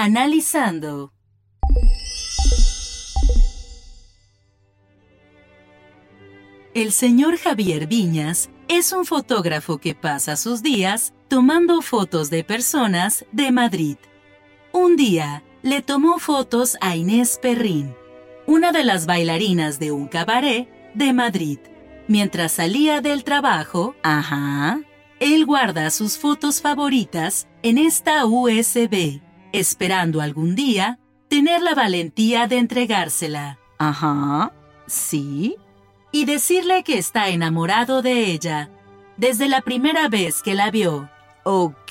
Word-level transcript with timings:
Analizando. 0.00 1.12
El 6.72 6.92
señor 6.92 7.36
Javier 7.36 7.88
Viñas 7.88 8.48
es 8.68 8.92
un 8.92 9.04
fotógrafo 9.04 9.78
que 9.78 9.96
pasa 9.96 10.36
sus 10.36 10.62
días 10.62 11.14
tomando 11.26 11.82
fotos 11.82 12.30
de 12.30 12.44
personas 12.44 13.26
de 13.32 13.50
Madrid. 13.50 13.96
Un 14.70 14.94
día 14.94 15.42
le 15.62 15.82
tomó 15.82 16.20
fotos 16.20 16.78
a 16.80 16.94
Inés 16.94 17.40
Perrín, 17.42 17.96
una 18.46 18.70
de 18.70 18.84
las 18.84 19.04
bailarinas 19.04 19.80
de 19.80 19.90
un 19.90 20.06
cabaret 20.06 20.68
de 20.94 21.12
Madrid. 21.12 21.58
Mientras 22.06 22.52
salía 22.52 23.00
del 23.00 23.24
trabajo, 23.24 23.96
ajá, 24.04 24.78
él 25.18 25.44
guarda 25.44 25.90
sus 25.90 26.18
fotos 26.18 26.62
favoritas 26.62 27.48
en 27.64 27.78
esta 27.78 28.24
USB, 28.26 29.20
esperando 29.52 30.20
algún 30.20 30.54
día 30.54 30.98
tener 31.28 31.62
la 31.62 31.74
valentía 31.74 32.46
de 32.46 32.58
entregársela. 32.58 33.58
Ajá, 33.78 34.52
sí. 34.86 35.56
Y 36.10 36.24
decirle 36.24 36.82
que 36.84 36.98
está 36.98 37.28
enamorado 37.28 38.02
de 38.02 38.26
ella 38.26 38.70
desde 39.16 39.48
la 39.48 39.60
primera 39.60 40.08
vez 40.08 40.42
que 40.42 40.54
la 40.54 40.70
vio. 40.70 41.10
Ok. 41.44 41.90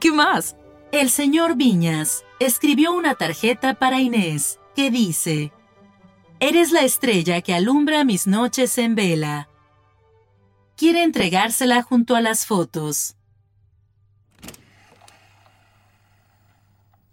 ¿Qué 0.00 0.12
más? 0.12 0.56
El 0.92 1.10
señor 1.10 1.56
Viñas 1.56 2.24
escribió 2.38 2.92
una 2.92 3.14
tarjeta 3.14 3.74
para 3.74 4.00
Inés 4.00 4.60
que 4.74 4.90
dice, 4.90 5.52
Eres 6.38 6.70
la 6.70 6.82
estrella 6.82 7.40
que 7.40 7.54
alumbra 7.54 8.04
mis 8.04 8.26
noches 8.26 8.76
en 8.78 8.94
vela. 8.94 9.48
Quiere 10.76 11.02
entregársela 11.02 11.82
junto 11.82 12.14
a 12.14 12.20
las 12.20 12.44
fotos. 12.44 13.15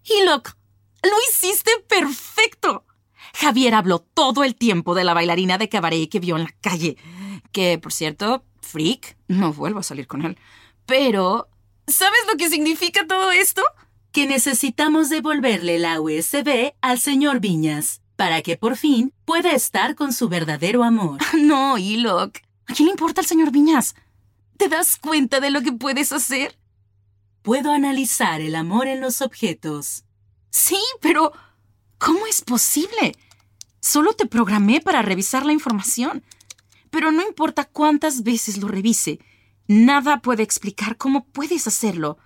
Hilok, 0.04 0.56
lo 1.04 1.12
hiciste 1.30 1.72
perfecto. 1.88 2.86
Javier 3.36 3.74
habló 3.76 4.00
todo 4.00 4.44
el 4.44 4.56
tiempo 4.56 4.96
de 4.96 5.04
la 5.04 5.14
bailarina 5.14 5.58
de 5.58 5.70
cabaret 5.70 6.10
que 6.10 6.20
vio 6.20 6.36
en 6.38 6.44
la 6.44 6.56
calle. 6.62 6.98
Que, 7.52 7.78
por 7.78 7.92
cierto, 7.92 8.44
freak, 8.62 9.18
no 9.28 9.54
vuelvo 9.54 9.80
a 9.80 9.84
salir 9.84 10.08
con 10.08 10.24
él. 10.24 10.38
Pero, 10.86 11.50
¿sabes 11.88 12.20
lo 12.32 12.38
que 12.38 12.50
significa 12.50 13.08
todo 13.08 13.32
esto? 13.32 13.64
Que 14.12 14.28
necesitamos 14.28 15.10
devolverle 15.10 15.80
la 15.80 16.00
USB 16.00 16.74
al 16.82 17.00
señor 17.00 17.40
Viñas 17.40 18.02
para 18.16 18.42
que 18.42 18.58
por 18.58 18.78
fin 18.78 19.14
pueda 19.26 19.52
estar 19.52 19.96
con 19.96 20.14
su 20.14 20.30
verdadero 20.30 20.84
amor. 20.84 21.20
No, 21.38 21.78
Ilok. 21.78 22.38
¿A 22.68 22.74
quién 22.74 22.88
le 22.88 22.92
importa 22.92 23.22
el 23.22 23.28
señor 23.28 23.52
Viñas? 23.52 23.96
¿Te 24.58 24.70
das 24.70 24.98
cuenta 24.98 25.40
de 25.40 25.50
lo 25.50 25.62
que 25.62 25.74
puedes 25.74 26.12
hacer? 26.12 26.58
Puedo 27.44 27.74
analizar 27.74 28.40
el 28.40 28.56
amor 28.56 28.88
en 28.88 29.02
los 29.02 29.22
objetos. 29.22 30.06
Sí, 30.50 30.80
pero 31.02 31.34
¿cómo 31.98 32.26
es 32.26 32.42
posible? 32.42 33.18
Solo 33.82 34.14
te 34.14 34.26
programé 34.26 34.80
para 34.80 35.02
revisar 35.02 35.46
la 35.46 35.52
información. 35.52 36.24
Pero 36.90 37.12
no 37.12 37.22
importa 37.22 37.66
cuántas 37.66 38.24
veces 38.24 38.60
lo 38.60 38.70
revise, 38.70 39.20
nada 39.68 40.22
puede 40.22 40.42
explicar 40.42 40.96
cómo 40.96 41.26
puedes 41.26 41.68
hacerlo. 41.68 42.18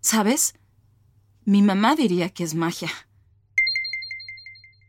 ¿Sabes? 0.00 0.54
Mi 1.44 1.60
mamá 1.60 1.94
diría 1.94 2.30
que 2.30 2.44
es 2.44 2.54
magia. 2.54 2.90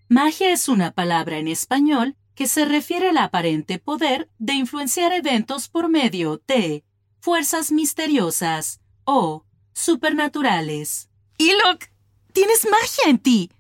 Magia 0.08 0.54
es 0.54 0.70
una 0.70 0.92
palabra 0.92 1.38
en 1.38 1.50
español 1.50 2.16
que 2.34 2.48
se 2.48 2.64
refiere 2.64 3.10
al 3.10 3.18
aparente 3.18 3.78
poder 3.78 4.30
de 4.38 4.54
influenciar 4.54 5.12
eventos 5.12 5.68
por 5.68 5.90
medio 5.90 6.42
de 6.48 6.86
fuerzas 7.20 7.74
misteriosas 7.74 8.80
o 9.06 9.46
supernaturales. 9.74 11.09
Ilok, 11.38 11.86
tienes 12.31 12.68
magia 12.69 13.09
en 13.09 13.19
ti. 13.19 13.52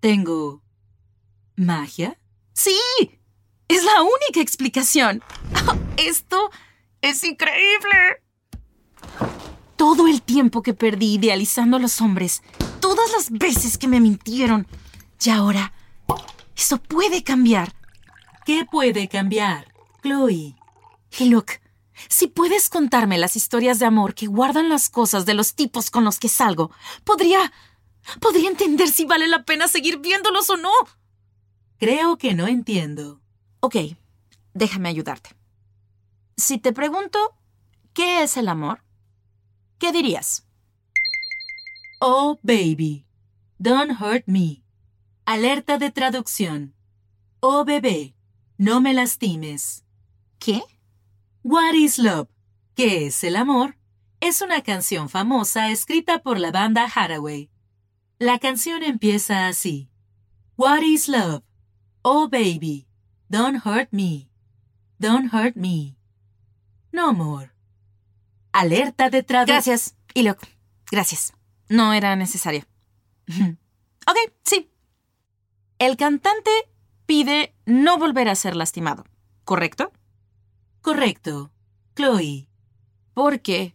Tengo 0.00 0.62
magia. 1.56 2.18
Sí, 2.52 2.78
es 3.68 3.84
la 3.84 4.02
única 4.02 4.40
explicación. 4.40 5.22
Esto 5.96 6.50
es 7.02 7.22
increíble. 7.24 8.22
Todo 9.76 10.08
el 10.08 10.22
tiempo 10.22 10.62
que 10.62 10.74
perdí 10.74 11.14
idealizando 11.14 11.76
a 11.76 11.80
los 11.80 12.00
hombres, 12.00 12.42
todas 12.80 13.12
las 13.12 13.30
veces 13.30 13.78
que 13.78 13.88
me 13.88 14.00
mintieron. 14.00 14.66
Y 15.24 15.30
ahora, 15.30 15.72
eso 16.56 16.78
puede 16.78 17.22
cambiar. 17.22 17.72
¿Qué 18.44 18.66
puede 18.70 19.08
cambiar, 19.08 19.72
Chloe? 20.02 20.56
Look, 21.20 21.46
si 22.08 22.26
puedes 22.26 22.68
contarme 22.68 23.18
las 23.18 23.36
historias 23.36 23.78
de 23.78 23.86
amor 23.86 24.14
que 24.14 24.26
guardan 24.26 24.68
las 24.68 24.88
cosas 24.88 25.26
de 25.26 25.34
los 25.34 25.54
tipos 25.54 25.90
con 25.90 26.04
los 26.04 26.18
que 26.18 26.28
salgo, 26.28 26.70
podría... 27.04 27.52
podría 28.20 28.48
entender 28.48 28.88
si 28.88 29.04
vale 29.04 29.28
la 29.28 29.44
pena 29.44 29.68
seguir 29.68 29.98
viéndolos 29.98 30.48
o 30.50 30.56
no. 30.56 30.72
Creo 31.78 32.18
que 32.18 32.34
no 32.34 32.46
entiendo. 32.46 33.20
Ok, 33.60 33.76
déjame 34.54 34.88
ayudarte. 34.88 35.30
Si 36.36 36.58
te 36.58 36.72
pregunto, 36.72 37.18
¿qué 37.92 38.22
es 38.22 38.36
el 38.36 38.48
amor? 38.48 38.82
¿Qué 39.78 39.92
dirías? 39.92 40.46
Oh, 42.00 42.38
baby, 42.42 43.06
don't 43.58 44.00
hurt 44.00 44.24
me. 44.26 44.62
Alerta 45.26 45.78
de 45.78 45.90
traducción. 45.90 46.74
Oh, 47.40 47.64
bebé, 47.64 48.14
no 48.56 48.80
me 48.80 48.94
lastimes. 48.94 49.84
¿Qué? 50.38 50.62
What 51.42 51.74
is 51.74 51.98
Love? 51.98 52.28
¿Qué 52.74 53.06
es 53.06 53.24
el 53.24 53.36
amor? 53.36 53.76
Es 54.20 54.42
una 54.42 54.62
canción 54.62 55.08
famosa 55.08 55.70
escrita 55.70 56.18
por 56.18 56.38
la 56.38 56.50
banda 56.50 56.86
Hathaway. 56.94 57.50
La 58.18 58.38
canción 58.38 58.82
empieza 58.82 59.46
así. 59.48 59.90
What 60.56 60.82
is 60.82 61.08
love? 61.08 61.42
Oh 62.02 62.28
baby, 62.28 62.86
don't 63.30 63.64
hurt 63.64 63.88
me. 63.92 64.28
Don't 64.98 65.32
hurt 65.32 65.56
me. 65.56 65.96
No 66.92 67.08
amor. 67.08 67.54
Alerta 68.52 69.08
de 69.08 69.22
traducción. 69.22 69.56
Gracias, 69.56 69.96
Ilok. 70.12 70.38
Gracias. 70.90 71.32
No 71.70 71.94
era 71.94 72.14
necesario. 72.14 72.66
ok, 73.28 74.16
sí. 74.44 74.70
El 75.78 75.96
cantante 75.96 76.50
pide 77.06 77.54
no 77.64 77.96
volver 77.96 78.28
a 78.28 78.34
ser 78.34 78.54
lastimado, 78.54 79.06
¿correcto? 79.44 79.92
Correcto. 80.80 81.52
Chloe. 81.94 82.48
Porque 83.14 83.74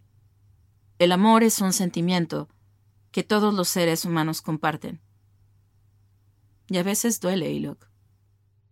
el 0.98 1.12
amor 1.12 1.44
es 1.44 1.62
un 1.62 1.74
sentimiento 1.74 2.50
que 3.12 3.24
todos 3.24 3.54
los 3.54 3.68
seres 3.69 4.06
humanos 4.06 4.42
comparten. 4.42 5.02
Y 6.68 6.78
a 6.78 6.84
veces 6.84 7.19
duele, 7.19 7.52
Ilok. 7.52 7.88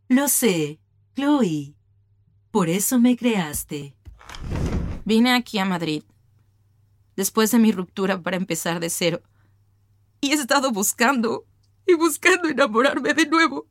Lo 0.08 0.28
sé, 0.28 0.80
Chloe. 1.16 1.76
Por 2.52 2.70
eso 2.70 3.00
me 3.00 3.16
creaste. 3.16 3.96
Vine 5.06 5.34
aquí 5.34 5.60
a 5.60 5.66
Madrid, 5.66 6.04
después 7.16 7.52
de 7.52 7.60
mi 7.60 7.72
ruptura 7.72 8.22
para 8.22 8.38
empezar 8.38 8.80
de 8.80 8.90
cero. 8.90 9.22
Y 10.22 10.32
he 10.32 10.34
estado 10.34 10.72
buscando 10.72 11.46
y 11.86 11.94
buscando 11.96 12.48
enamorarme 12.48 13.14
de 13.14 13.28
nuevo. 13.28 13.68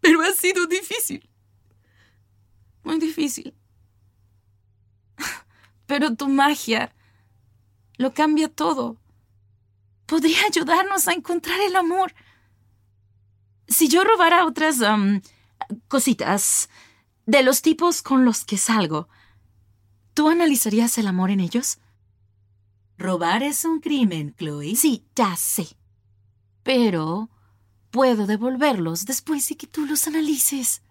Pero 0.00 0.22
ha 0.22 0.32
sido 0.32 0.66
difícil. 0.66 1.28
Muy 2.82 2.98
difícil. 2.98 3.54
Pero 5.86 6.14
tu 6.16 6.28
magia 6.28 6.94
lo 7.96 8.14
cambia 8.14 8.48
todo. 8.48 8.96
Podría 10.06 10.44
ayudarnos 10.46 11.08
a 11.08 11.12
encontrar 11.12 11.60
el 11.60 11.76
amor. 11.76 12.14
Si 13.68 13.88
yo 13.88 14.04
robara 14.04 14.44
otras 14.44 14.78
cositas 15.88 16.68
de 17.26 17.42
los 17.42 17.62
tipos 17.62 18.02
con 18.02 18.24
los 18.24 18.44
que 18.44 18.58
salgo, 18.58 19.08
¿tú 20.14 20.28
analizarías 20.28 20.98
el 20.98 21.06
amor 21.06 21.30
en 21.30 21.40
ellos? 21.40 21.78
Robar 22.98 23.42
es 23.42 23.64
un 23.64 23.80
crimen, 23.80 24.34
Chloe. 24.36 24.76
Sí, 24.76 25.04
ya 25.16 25.34
sé. 25.36 25.66
Pero 26.62 27.30
puedo 27.90 28.26
devolverlos 28.26 29.06
después 29.06 29.48
de 29.48 29.56
que 29.56 29.66
tú 29.66 29.86
los 29.86 30.06
analices. 30.06 30.82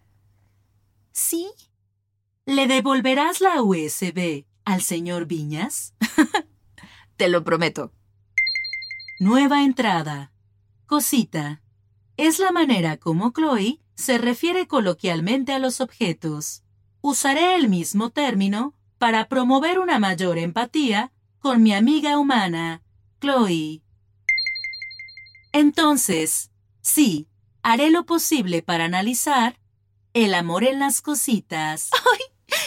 ¿Sí? 1.12 1.50
¿Le 2.46 2.66
devolverás 2.66 3.40
la 3.40 3.62
USB 3.62 4.46
al 4.66 4.82
señor 4.82 5.28
Viñas? 5.28 5.94
Te 7.18 7.30
lo 7.30 7.44
prometo. 7.44 7.94
Nueva 9.20 9.64
entrada. 9.64 10.32
Cosita. 10.88 11.62
Es 12.18 12.40
la 12.40 12.52
manera 12.52 12.98
como 12.98 13.32
Chloe 13.32 13.80
se 13.94 14.18
refiere 14.18 14.66
coloquialmente 14.66 15.54
a 15.54 15.60
los 15.60 15.82
objetos. 15.82 16.64
Usaré 17.02 17.56
el 17.56 17.70
mismo 17.70 18.10
término 18.10 18.74
para 18.98 19.28
promover 19.28 19.78
una 19.78 20.00
mayor 20.00 20.40
empatía 20.40 21.12
con 21.38 21.62
mi 21.62 21.74
amiga 21.74 22.18
humana, 22.18 22.82
Chloe. 23.20 23.84
Entonces, 25.52 26.50
sí, 26.82 27.28
haré 27.62 27.92
lo 27.92 28.08
posible 28.08 28.64
para 28.64 28.86
analizar 28.86 29.61
el 30.14 30.34
amor 30.34 30.64
en 30.64 30.80
las 30.80 31.02
cositas. 31.02 31.90
¡Ay! 32.14 32.20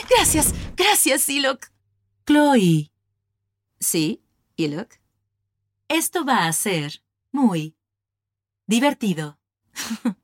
Gracias, 0.08 0.54
gracias, 0.76 1.22
Silok. 1.22 1.66
Chloe. 2.26 2.90
Sí, 3.80 4.22
Ilok. 4.56 4.94
Esto 5.88 6.24
va 6.24 6.46
a 6.46 6.52
ser 6.52 7.02
muy 7.32 7.76
divertido. 8.66 9.38